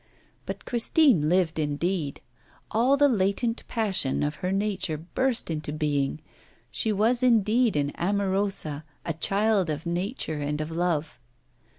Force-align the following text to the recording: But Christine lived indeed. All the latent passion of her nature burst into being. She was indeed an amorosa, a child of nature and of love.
But 0.47 0.65
Christine 0.65 1.29
lived 1.29 1.59
indeed. 1.59 2.21
All 2.71 2.97
the 2.97 3.07
latent 3.07 3.63
passion 3.67 4.23
of 4.23 4.33
her 4.41 4.51
nature 4.51 4.97
burst 4.97 5.51
into 5.51 5.71
being. 5.71 6.21
She 6.71 6.91
was 6.91 7.21
indeed 7.21 7.75
an 7.75 7.91
amorosa, 7.97 8.83
a 9.05 9.13
child 9.13 9.69
of 9.69 9.85
nature 9.85 10.39
and 10.39 10.59
of 10.59 10.71
love. 10.71 11.19